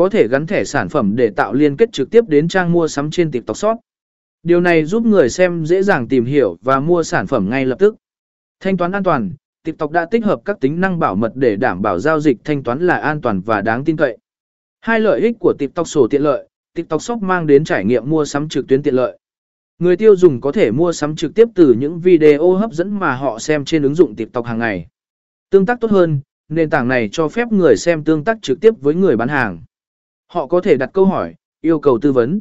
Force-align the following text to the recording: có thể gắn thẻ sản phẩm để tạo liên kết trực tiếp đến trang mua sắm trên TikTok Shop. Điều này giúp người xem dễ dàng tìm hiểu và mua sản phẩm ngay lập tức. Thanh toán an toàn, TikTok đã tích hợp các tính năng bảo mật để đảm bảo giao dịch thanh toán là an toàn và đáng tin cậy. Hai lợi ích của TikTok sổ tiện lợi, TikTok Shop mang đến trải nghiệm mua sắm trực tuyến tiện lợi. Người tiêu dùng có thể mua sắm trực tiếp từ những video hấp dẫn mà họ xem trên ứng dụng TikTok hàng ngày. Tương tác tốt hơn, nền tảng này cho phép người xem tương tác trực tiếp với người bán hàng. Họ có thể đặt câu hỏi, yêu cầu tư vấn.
có 0.00 0.08
thể 0.08 0.28
gắn 0.28 0.46
thẻ 0.46 0.64
sản 0.64 0.88
phẩm 0.88 1.16
để 1.16 1.30
tạo 1.30 1.52
liên 1.52 1.76
kết 1.76 1.92
trực 1.92 2.10
tiếp 2.10 2.28
đến 2.28 2.48
trang 2.48 2.72
mua 2.72 2.88
sắm 2.88 3.10
trên 3.10 3.30
TikTok 3.30 3.56
Shop. 3.56 3.78
Điều 4.42 4.60
này 4.60 4.84
giúp 4.84 5.06
người 5.06 5.28
xem 5.28 5.66
dễ 5.66 5.82
dàng 5.82 6.08
tìm 6.08 6.24
hiểu 6.24 6.58
và 6.62 6.80
mua 6.80 7.02
sản 7.02 7.26
phẩm 7.26 7.50
ngay 7.50 7.66
lập 7.66 7.76
tức. 7.78 7.96
Thanh 8.60 8.76
toán 8.76 8.92
an 8.92 9.02
toàn, 9.02 9.32
TikTok 9.64 9.90
đã 9.90 10.06
tích 10.10 10.24
hợp 10.24 10.40
các 10.44 10.60
tính 10.60 10.80
năng 10.80 10.98
bảo 10.98 11.14
mật 11.14 11.32
để 11.34 11.56
đảm 11.56 11.82
bảo 11.82 11.98
giao 11.98 12.20
dịch 12.20 12.36
thanh 12.44 12.62
toán 12.62 12.86
là 12.86 12.96
an 12.96 13.20
toàn 13.20 13.40
và 13.40 13.60
đáng 13.60 13.84
tin 13.84 13.96
cậy. 13.96 14.18
Hai 14.80 15.00
lợi 15.00 15.20
ích 15.20 15.36
của 15.40 15.54
TikTok 15.58 15.88
sổ 15.88 16.06
tiện 16.10 16.22
lợi, 16.22 16.48
TikTok 16.74 17.02
Shop 17.02 17.22
mang 17.22 17.46
đến 17.46 17.64
trải 17.64 17.84
nghiệm 17.84 18.10
mua 18.10 18.24
sắm 18.24 18.48
trực 18.48 18.68
tuyến 18.68 18.82
tiện 18.82 18.94
lợi. 18.94 19.18
Người 19.78 19.96
tiêu 19.96 20.16
dùng 20.16 20.40
có 20.40 20.52
thể 20.52 20.70
mua 20.70 20.92
sắm 20.92 21.16
trực 21.16 21.34
tiếp 21.34 21.48
từ 21.54 21.74
những 21.78 22.00
video 22.00 22.52
hấp 22.52 22.72
dẫn 22.72 22.98
mà 22.98 23.14
họ 23.14 23.38
xem 23.38 23.64
trên 23.64 23.82
ứng 23.82 23.94
dụng 23.94 24.16
TikTok 24.16 24.46
hàng 24.46 24.58
ngày. 24.58 24.86
Tương 25.50 25.66
tác 25.66 25.80
tốt 25.80 25.90
hơn, 25.90 26.20
nền 26.48 26.70
tảng 26.70 26.88
này 26.88 27.08
cho 27.12 27.28
phép 27.28 27.52
người 27.52 27.76
xem 27.76 28.04
tương 28.04 28.24
tác 28.24 28.38
trực 28.42 28.60
tiếp 28.60 28.74
với 28.80 28.94
người 28.94 29.16
bán 29.16 29.28
hàng. 29.28 29.62
Họ 30.32 30.46
có 30.46 30.60
thể 30.60 30.76
đặt 30.76 30.90
câu 30.92 31.04
hỏi, 31.06 31.34
yêu 31.60 31.78
cầu 31.78 31.98
tư 32.02 32.12
vấn. 32.12 32.40